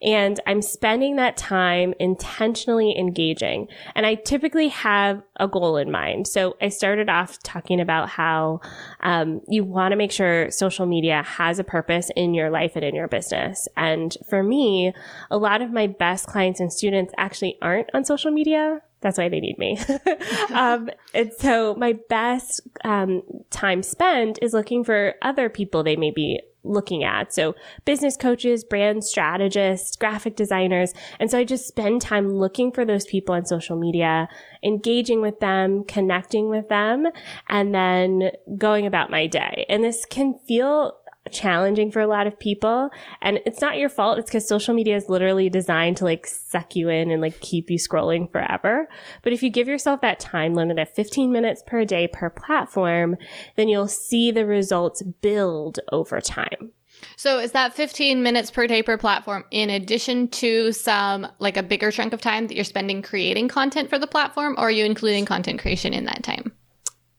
[0.00, 3.68] And I'm spending that time intentionally engaging.
[3.94, 6.28] And I typically have a goal in mind.
[6.28, 8.60] So I started off talking about how
[9.00, 12.84] um, you want to make sure social media has a purpose in your life and
[12.84, 13.68] in your business.
[13.76, 14.94] And for me,
[15.30, 19.28] a lot of my best clients and students actually aren't on social media that's why
[19.28, 19.78] they need me.
[20.54, 26.10] um, and so my best um, time spent is looking for other people they may
[26.10, 27.32] be looking at.
[27.32, 30.92] So business coaches, brand strategists, graphic designers.
[31.18, 34.28] And so I just spend time looking for those people on social media,
[34.62, 37.06] engaging with them, connecting with them,
[37.48, 39.64] and then going about my day.
[39.68, 40.98] And this can feel
[41.30, 42.90] challenging for a lot of people.
[43.22, 44.18] And it's not your fault.
[44.18, 47.70] It's because social media is literally designed to like suck you in and like keep
[47.70, 48.88] you scrolling forever.
[49.22, 53.16] But if you give yourself that time limit of 15 minutes per day per platform,
[53.56, 56.72] then you'll see the results build over time.
[57.16, 61.62] So is that 15 minutes per day per platform in addition to some like a
[61.62, 64.84] bigger chunk of time that you're spending creating content for the platform or are you
[64.84, 66.52] including content creation in that time?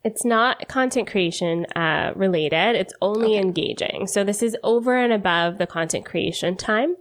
[0.04, 2.76] It's not content creation uh, related.
[2.76, 3.42] It's only okay.
[3.42, 4.08] engaging.
[4.08, 6.96] So this is over and above the content creation time.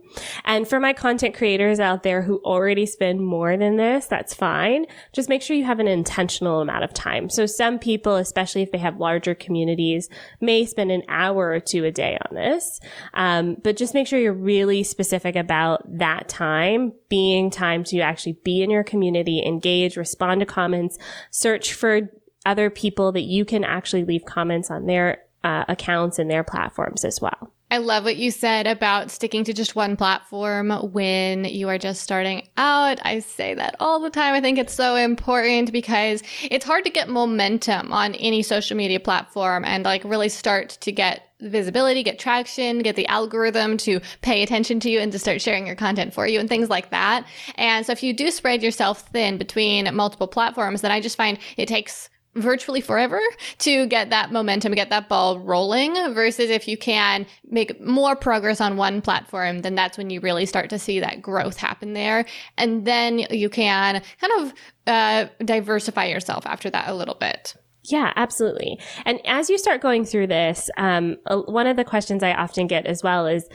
[0.44, 4.86] And for my content creators out there who already spend more than this, that's fine.
[5.12, 7.30] Just make sure you have an intentional amount of time.
[7.30, 10.08] So some people, especially if they have larger communities,
[10.40, 12.80] may spend an hour or two a day on this.
[13.14, 18.38] Um, but just make sure you're really specific about that time being time to actually
[18.44, 20.98] be in your community, engage, respond to comments,
[21.30, 22.10] search for
[22.46, 27.04] other people that you can actually leave comments on their uh, accounts and their platforms
[27.04, 27.52] as well.
[27.70, 32.02] I love what you said about sticking to just one platform when you are just
[32.02, 32.98] starting out.
[33.04, 34.32] I say that all the time.
[34.32, 39.00] I think it's so important because it's hard to get momentum on any social media
[39.00, 44.42] platform and like really start to get visibility, get traction, get the algorithm to pay
[44.42, 47.26] attention to you and to start sharing your content for you and things like that.
[47.56, 51.38] And so if you do spread yourself thin between multiple platforms, then I just find
[51.58, 52.08] it takes
[52.40, 53.20] virtually forever
[53.58, 58.60] to get that momentum, get that ball rolling versus if you can make more progress
[58.60, 62.24] on one platform, then that's when you really start to see that growth happen there.
[62.56, 64.54] And then you can kind of
[64.86, 67.54] uh, diversify yourself after that a little bit.
[67.84, 68.78] Yeah, absolutely.
[69.04, 72.86] And as you start going through this, um, one of the questions I often get
[72.86, 73.48] as well is,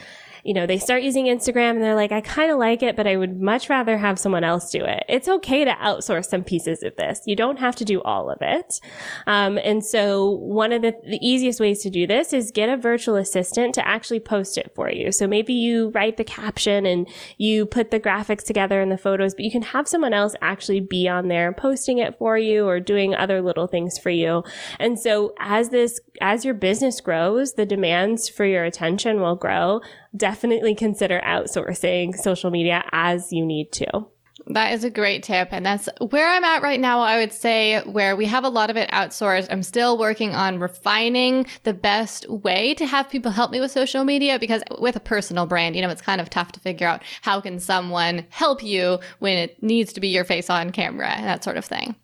[0.43, 3.07] you know, they start using Instagram and they're like, I kind of like it, but
[3.07, 5.05] I would much rather have someone else do it.
[5.07, 7.21] It's okay to outsource some pieces of this.
[7.25, 8.81] You don't have to do all of it.
[9.25, 12.75] Um, and so one of the, the easiest ways to do this is get a
[12.75, 15.13] virtual assistant to actually post it for you.
[15.13, 19.33] So maybe you write the caption and you put the graphics together and the photos,
[19.33, 22.81] but you can have someone else actually be on there posting it for you or
[22.81, 24.43] doing other little things for you.
[24.77, 29.79] And so as this, as your business grows, the demands for your attention will grow
[30.15, 34.07] definitely consider outsourcing social media as you need to.
[34.47, 35.49] That is a great tip.
[35.51, 36.99] And that's where I'm at right now.
[36.99, 39.47] I would say where we have a lot of it outsourced.
[39.49, 44.03] I'm still working on refining the best way to have people help me with social
[44.03, 47.03] media because with a personal brand, you know, it's kind of tough to figure out
[47.21, 51.25] how can someone help you when it needs to be your face on camera and
[51.25, 51.95] that sort of thing.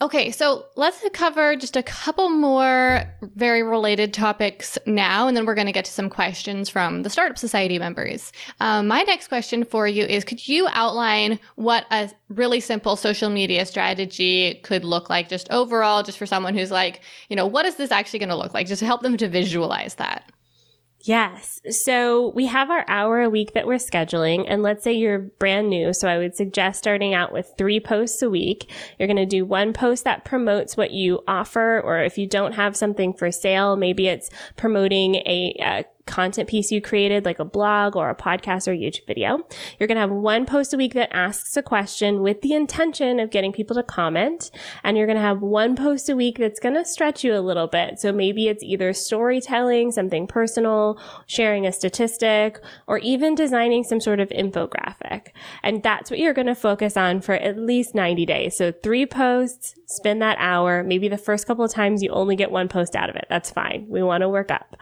[0.00, 5.54] Okay, so let's cover just a couple more very related topics now, and then we're
[5.54, 8.32] going to get to some questions from the Startup Society members.
[8.60, 13.28] Um, my next question for you is Could you outline what a really simple social
[13.28, 17.66] media strategy could look like, just overall, just for someone who's like, you know, what
[17.66, 18.66] is this actually going to look like?
[18.66, 20.32] Just help them to visualize that.
[21.02, 21.60] Yes.
[21.70, 24.44] So we have our hour a week that we're scheduling.
[24.46, 25.94] And let's say you're brand new.
[25.94, 28.70] So I would suggest starting out with three posts a week.
[28.98, 31.80] You're going to do one post that promotes what you offer.
[31.80, 36.70] Or if you don't have something for sale, maybe it's promoting a, a content piece
[36.70, 39.46] you created, like a blog or a podcast or a YouTube video.
[39.78, 43.20] You're going to have one post a week that asks a question with the intention
[43.20, 44.50] of getting people to comment.
[44.82, 47.40] And you're going to have one post a week that's going to stretch you a
[47.40, 47.98] little bit.
[48.00, 54.20] So maybe it's either storytelling, something personal, sharing a statistic, or even designing some sort
[54.20, 55.28] of infographic.
[55.62, 58.56] And that's what you're going to focus on for at least 90 days.
[58.56, 60.82] So three posts, spend that hour.
[60.82, 63.26] Maybe the first couple of times you only get one post out of it.
[63.28, 63.86] That's fine.
[63.88, 64.76] We want to work up.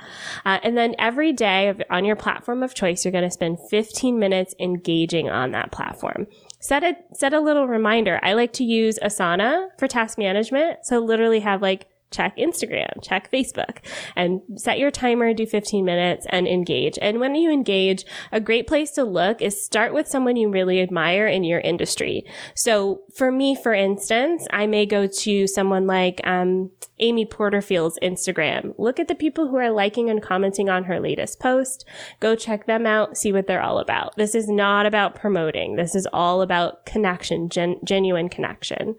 [0.45, 4.19] Uh, and then every day on your platform of choice, you're going to spend 15
[4.19, 6.27] minutes engaging on that platform.
[6.61, 8.19] Set a, set a little reminder.
[8.23, 10.79] I like to use Asana for task management.
[10.85, 13.79] So literally have like check Instagram, check Facebook
[14.17, 16.99] and set your timer, do 15 minutes and engage.
[17.01, 20.81] And when you engage, a great place to look is start with someone you really
[20.81, 22.25] admire in your industry.
[22.55, 28.75] So for me, for instance, I may go to someone like, um, Amy Porterfield's Instagram.
[28.79, 31.85] Look at the people who are liking and commenting on her latest post.
[32.21, 34.17] Go check them out, see what they're all about.
[34.17, 35.77] This is not about promoting.
[35.77, 38.97] This is all about connection, gen- genuine connection.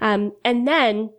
[0.00, 1.10] Um, and then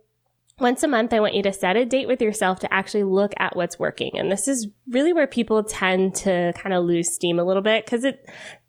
[0.62, 3.32] once a month, I want you to set a date with yourself to actually look
[3.38, 4.12] at what's working.
[4.16, 7.84] And this is really where people tend to kind of lose steam a little bit
[7.84, 8.28] because it,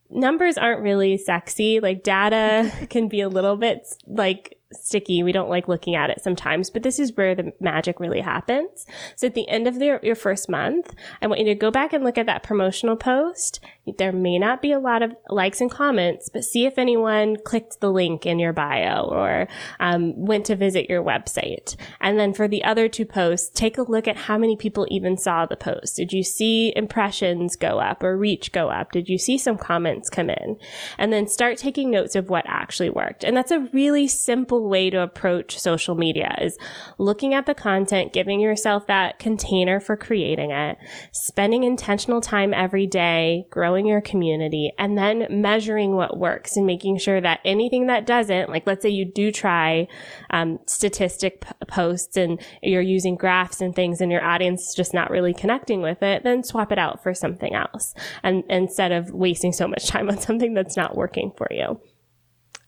[0.10, 1.80] numbers aren't really sexy.
[1.80, 5.24] Like data can be a little bit like sticky.
[5.24, 8.86] We don't like looking at it sometimes, but this is where the magic really happens.
[9.16, 11.94] So at the end of the, your first month, I want you to go back
[11.94, 13.60] and look at that promotional post.
[13.98, 17.82] There may not be a lot of likes and comments, but see if anyone clicked
[17.82, 19.50] the link in your bio or
[19.82, 21.76] um, went to visit your website.
[22.00, 25.18] And then for the other two posts, take a look at how many people even
[25.18, 25.98] saw the post.
[25.98, 28.94] Did you see impressions go up or reach go up?
[28.94, 30.58] Did you see some comments come in?
[30.98, 33.26] And then start taking notes of what actually worked.
[33.26, 36.58] And that's a really simple way to approach social media is
[36.98, 40.78] looking at the content, giving yourself that container for creating it,
[41.12, 46.98] spending intentional time every day, growing your community, and then measuring what works and making
[46.98, 49.88] sure that anything that doesn't, like let's say you do try
[50.30, 54.94] um, statistic p- posts and you're using graphs and things and your audience is just
[54.94, 57.94] not really connecting with it, then swap it out for something else.
[58.24, 61.80] And instead of wasting so much time on something that's not working for you.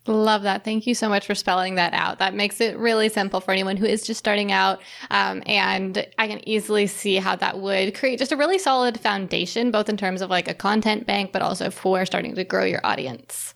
[0.08, 0.64] Love that.
[0.64, 2.20] Thank you so much for spelling that out.
[2.20, 4.80] That makes it really simple for anyone who is just starting out.
[5.10, 9.72] Um, and I can easily see how that would create just a really solid foundation,
[9.72, 12.86] both in terms of like a content bank, but also for starting to grow your
[12.86, 13.56] audience.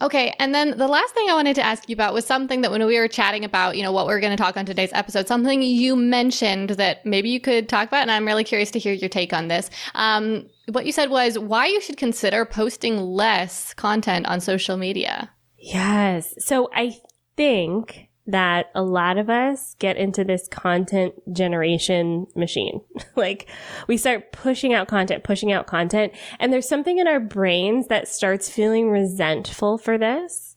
[0.00, 0.34] Okay.
[0.38, 2.84] And then the last thing I wanted to ask you about was something that when
[2.84, 5.62] we were chatting about, you know, what we're going to talk on today's episode, something
[5.62, 8.02] you mentioned that maybe you could talk about.
[8.02, 9.70] And I'm really curious to hear your take on this.
[9.94, 15.30] Um, what you said was why you should consider posting less content on social media.
[15.66, 16.34] Yes.
[16.38, 16.96] So I
[17.36, 22.80] think that a lot of us get into this content generation machine.
[23.16, 23.48] like
[23.88, 28.08] we start pushing out content, pushing out content, and there's something in our brains that
[28.08, 30.56] starts feeling resentful for this.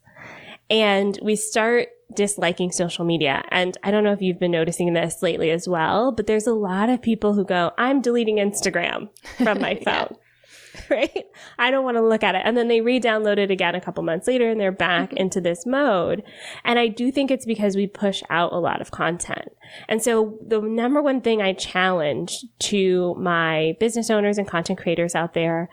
[0.69, 3.43] And we start disliking social media.
[3.49, 6.53] And I don't know if you've been noticing this lately as well, but there's a
[6.53, 10.09] lot of people who go, I'm deleting Instagram from my phone.
[10.09, 10.28] yeah.
[10.89, 11.25] right?
[11.57, 12.41] I don't want to look at it.
[12.45, 15.17] And then they re-download it again a couple months later and they're back mm-hmm.
[15.17, 16.23] into this mode.
[16.63, 19.49] And I do think it's because we push out a lot of content.
[19.87, 25.15] And so the number one thing I challenge to my business owners and content creators
[25.15, 25.69] out there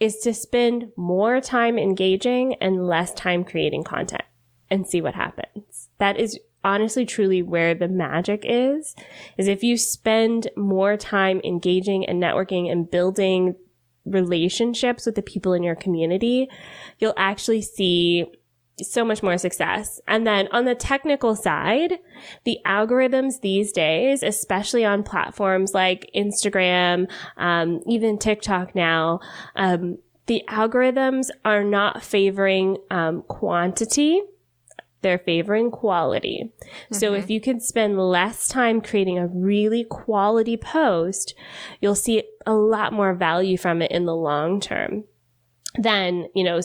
[0.00, 4.22] is to spend more time engaging and less time creating content
[4.70, 5.88] and see what happens.
[5.98, 8.94] That is honestly truly where the magic is
[9.36, 13.54] is if you spend more time engaging and networking and building
[14.10, 16.48] relationships with the people in your community,
[16.98, 18.26] you'll actually see
[18.82, 20.00] so much more success.
[20.06, 21.94] And then on the technical side,
[22.44, 29.20] the algorithms these days, especially on platforms like Instagram, um, even TikTok now,
[29.56, 34.22] um, the algorithms are not favoring um, quantity
[35.02, 36.50] they're favoring quality.
[36.60, 36.94] Mm-hmm.
[36.94, 41.34] So if you can spend less time creating a really quality post,
[41.80, 45.04] you'll see a lot more value from it in the long term
[45.78, 46.60] than, you know,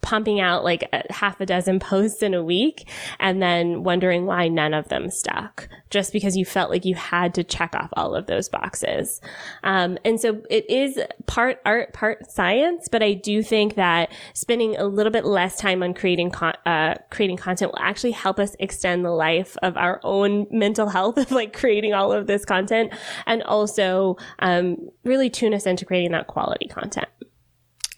[0.00, 2.88] pumping out like a half a dozen posts in a week
[3.20, 7.34] and then wondering why none of them stuck just because you felt like you had
[7.34, 9.20] to check off all of those boxes.
[9.64, 14.76] Um, and so it is part art, part science, but I do think that spending
[14.76, 18.54] a little bit less time on creating, con- uh, creating content will actually help us
[18.58, 22.92] extend the life of our own mental health of like creating all of this content
[23.26, 27.08] and also, um, really tune us into creating that quality content.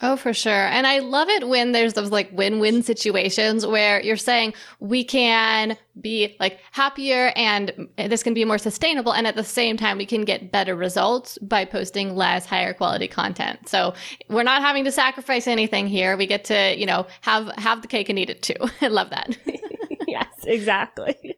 [0.03, 0.53] Oh, for sure.
[0.53, 5.76] And I love it when there's those like win-win situations where you're saying we can
[6.01, 9.12] be like happier and this can be more sustainable.
[9.12, 13.09] And at the same time, we can get better results by posting less higher quality
[13.09, 13.68] content.
[13.68, 13.92] So
[14.28, 16.16] we're not having to sacrifice anything here.
[16.16, 18.55] We get to, you know, have, have the cake and eat it too.
[18.80, 19.36] I love that.
[20.09, 21.36] yes, exactly.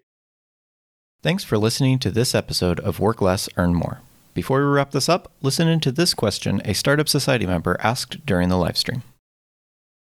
[1.20, 4.02] Thanks for listening to this episode of Work Less, Earn More.
[4.34, 8.48] Before we wrap this up, listen into this question a Startup Society member asked during
[8.48, 9.02] the live stream.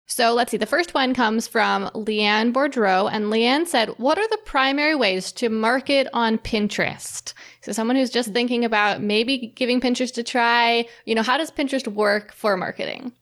[0.07, 0.59] So let's see.
[0.59, 5.33] The first one comes from Leanne Boudreau, and Leanne said, What are the primary ways
[5.33, 7.33] to market on Pinterest?
[7.63, 11.51] So, someone who's just thinking about maybe giving Pinterest a try, you know, how does
[11.51, 13.13] Pinterest work for marketing?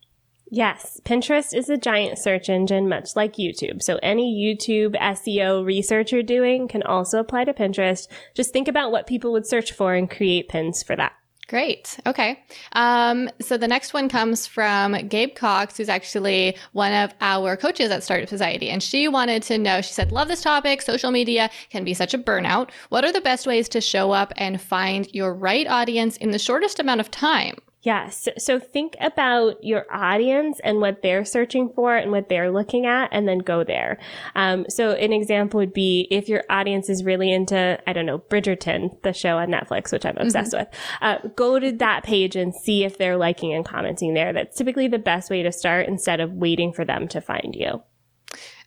[0.53, 3.82] Yes, Pinterest is a giant search engine, much like YouTube.
[3.82, 8.09] So any YouTube SEO research you're doing can also apply to Pinterest.
[8.34, 11.12] Just think about what people would search for and create pins for that.
[11.46, 11.98] Great.
[12.07, 12.42] Okay.
[12.72, 17.90] Um, so the next one comes from Gabe Cox, who's actually one of our coaches
[17.90, 18.70] at Startup Society.
[18.70, 20.82] And she wanted to know, she said, love this topic.
[20.82, 22.70] Social media can be such a burnout.
[22.88, 26.38] What are the best ways to show up and find your right audience in the
[26.38, 27.57] shortest amount of time?
[27.83, 28.28] Yes.
[28.37, 33.09] So think about your audience and what they're searching for and what they're looking at
[33.11, 33.99] and then go there.
[34.35, 38.18] Um, so an example would be if your audience is really into, I don't know,
[38.18, 40.70] Bridgerton, the show on Netflix, which I'm obsessed mm-hmm.
[40.70, 44.35] with, uh, go to that page and see if they're liking and commenting there.
[44.35, 47.83] That's typically the best way to start instead of waiting for them to find you.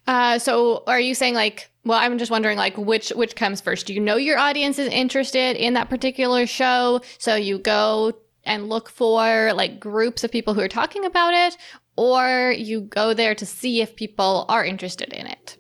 [0.07, 3.86] Uh, so are you saying like, well, I'm just wondering like which, which comes first?
[3.86, 7.01] Do you know your audience is interested in that particular show?
[7.20, 8.14] So you go
[8.45, 11.57] and look for like groups of people who are talking about it,
[11.95, 15.57] or you go there to see if people are interested in it.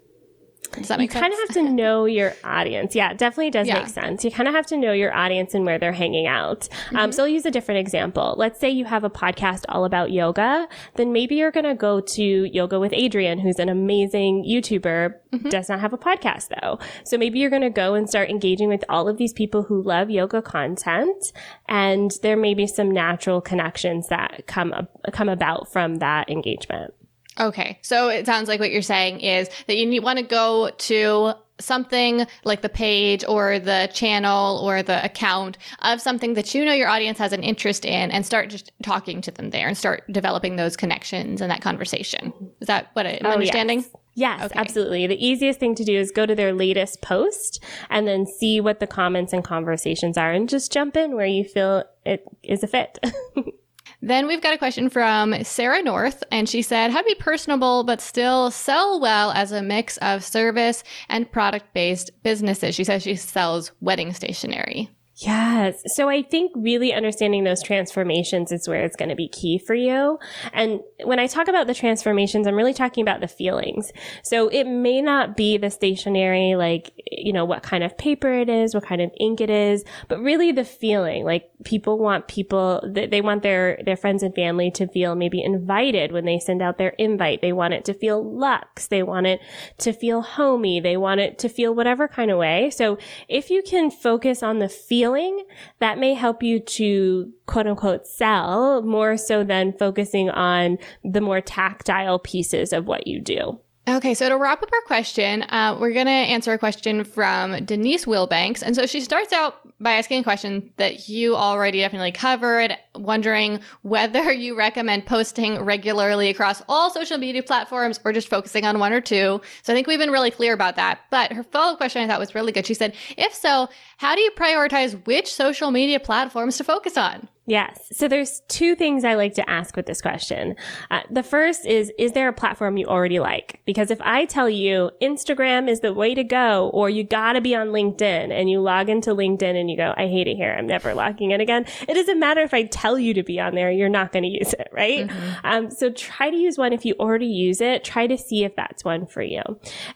[0.73, 1.21] Does that make you sense?
[1.21, 2.95] Kind of have to know your audience.
[2.95, 3.79] Yeah, it definitely does yeah.
[3.79, 4.23] make sense.
[4.23, 6.67] You kind of have to know your audience and where they're hanging out.
[6.69, 6.95] Um, mm-hmm.
[6.97, 8.35] Um, so I'll use a different example.
[8.37, 11.99] Let's say you have a podcast all about yoga, then maybe you're going to go
[11.99, 15.49] to Yoga with Adriene, who's an amazing YouTuber, mm-hmm.
[15.49, 16.79] does not have a podcast though.
[17.03, 19.81] So maybe you're going to go and start engaging with all of these people who
[19.81, 21.33] love yoga content.
[21.67, 24.73] And there may be some natural connections that come,
[25.11, 26.93] come about from that engagement.
[27.39, 27.79] Okay.
[27.81, 32.25] So it sounds like what you're saying is that you want to go to something
[32.43, 36.89] like the page or the channel or the account of something that you know your
[36.89, 40.55] audience has an interest in and start just talking to them there and start developing
[40.55, 42.33] those connections and that conversation.
[42.59, 43.79] Is that what I'm oh, understanding?
[43.79, 43.89] Yes.
[44.15, 44.59] Yes, okay.
[44.59, 45.07] absolutely.
[45.07, 48.79] The easiest thing to do is go to their latest post and then see what
[48.79, 52.67] the comments and conversations are and just jump in where you feel it is a
[52.67, 52.99] fit.
[54.05, 57.85] Then we've got a question from Sarah North, and she said, How to be personable
[57.85, 62.75] but still sell well as a mix of service and product based businesses.
[62.75, 64.89] She says she sells wedding stationery.
[65.25, 65.81] Yes.
[65.85, 69.73] So I think really understanding those transformations is where it's going to be key for
[69.73, 70.19] you.
[70.51, 73.91] And when I talk about the transformations, I'm really talking about the feelings.
[74.23, 78.49] So it may not be the stationery, like, you know, what kind of paper it
[78.49, 81.23] is, what kind of ink it is, but really the feeling.
[81.23, 86.11] Like people want people, they want their, their friends and family to feel maybe invited
[86.11, 87.41] when they send out their invite.
[87.41, 88.87] They want it to feel luxe.
[88.87, 89.39] They want it
[89.77, 90.81] to feel homey.
[90.81, 92.69] They want it to feel whatever kind of way.
[92.71, 92.97] So
[93.29, 95.43] if you can focus on the feeling, feeling,
[95.79, 101.41] that may help you to quote unquote sell more so than focusing on the more
[101.41, 103.59] tactile pieces of what you do.
[103.85, 107.65] Okay, so to wrap up our question, uh, we're going to answer a question from
[107.65, 108.61] Denise Wilbanks.
[108.61, 113.59] And so she starts out by asking a question that you already definitely covered, wondering
[113.81, 118.93] whether you recommend posting regularly across all social media platforms or just focusing on one
[118.93, 119.41] or two.
[119.63, 121.01] So I think we've been really clear about that.
[121.09, 122.65] But her follow up question I thought was really good.
[122.65, 123.67] She said, if so,
[123.97, 127.27] how do you prioritize which social media platforms to focus on?
[127.45, 127.87] Yes.
[127.91, 130.55] So there's two things I like to ask with this question.
[130.89, 133.59] Uh, the first is, is there a platform you already like?
[133.65, 137.53] Because if I tell you Instagram is the way to go, or you gotta be
[137.53, 140.55] on LinkedIn and you log into LinkedIn and you go, I hate it here.
[140.57, 141.65] I'm never logging in again.
[141.81, 143.71] It doesn't matter if I tell you to be on there.
[143.71, 145.07] You're not going to use it, right?
[145.07, 145.45] Mm-hmm.
[145.45, 147.83] Um, so try to use one if you already use it.
[147.83, 149.41] Try to see if that's one for you.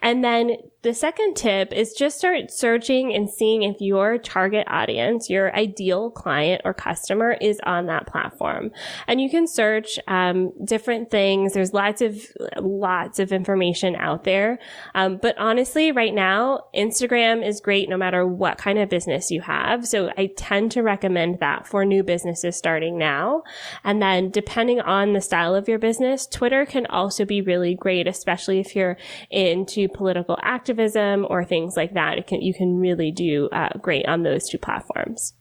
[0.02, 0.58] And then
[0.88, 6.10] the second tip is just start searching and seeing if your target audience, your ideal
[6.10, 8.72] client or customer is on that platform.
[9.06, 11.52] And you can search um, different things.
[11.52, 12.26] There's lots of
[12.62, 14.60] lots of information out there.
[14.96, 19.42] Um, but honestly, right now, Instagram is great no matter what kind of business you
[19.42, 19.86] have.
[19.86, 23.44] So I tend to recommend that for new businesses starting now.
[23.84, 28.08] And then depending on the style of your business, Twitter can also be really great,
[28.08, 28.96] especially if you're
[29.30, 34.08] into political activism activism or things like that, can, you can really do uh, great
[34.08, 35.34] on those two platforms.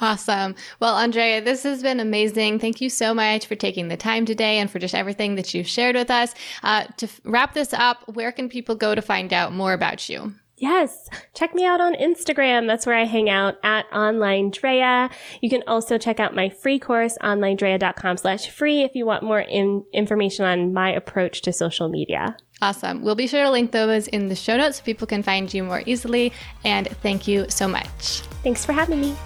[0.00, 0.56] Awesome.
[0.80, 2.58] Well, Andréa, this has been amazing.
[2.58, 5.68] Thank you so much for taking the time today and for just everything that you've
[5.68, 6.34] shared with us.
[6.62, 10.08] Uh, to f- wrap this up, where can people go to find out more about
[10.08, 10.34] you?
[10.62, 12.68] Yes, check me out on Instagram.
[12.68, 15.10] That's where I hang out at online Drea.
[15.40, 19.40] You can also check out my free course, onlinedrea.com slash free if you want more
[19.40, 22.36] in- information on my approach to social media.
[22.60, 23.02] Awesome.
[23.02, 25.64] We'll be sure to link those in the show notes so people can find you
[25.64, 26.32] more easily.
[26.64, 28.20] And thank you so much.
[28.44, 29.16] Thanks for having me.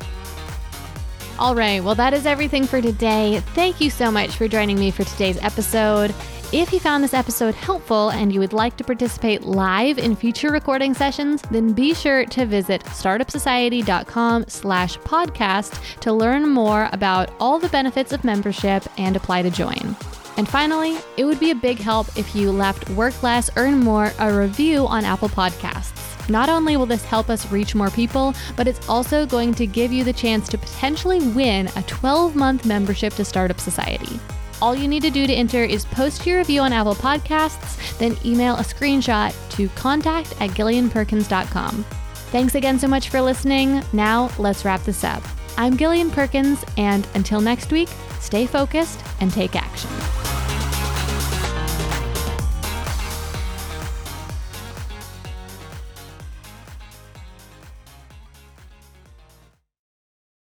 [1.38, 1.84] All right.
[1.84, 3.40] Well, that is everything for today.
[3.54, 6.14] Thank you so much for joining me for today's episode.
[6.52, 10.52] If you found this episode helpful and you would like to participate live in future
[10.52, 17.58] recording sessions, then be sure to visit startupsociety.com slash podcast to learn more about all
[17.58, 19.96] the benefits of membership and apply to join.
[20.36, 24.12] And finally, it would be a big help if you left Work Less, Earn More
[24.20, 26.30] a review on Apple Podcasts.
[26.30, 29.92] Not only will this help us reach more people, but it's also going to give
[29.92, 34.20] you the chance to potentially win a 12 month membership to Startup Society.
[34.62, 38.16] All you need to do to enter is post your review on Apple Podcasts, then
[38.24, 41.84] email a screenshot to contact at gillianperkins.com.
[42.30, 43.82] Thanks again so much for listening.
[43.92, 45.22] Now, let's wrap this up.
[45.58, 47.88] I'm Gillian Perkins, and until next week,
[48.20, 49.90] stay focused and take action.